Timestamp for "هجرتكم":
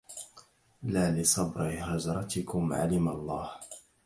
1.83-2.73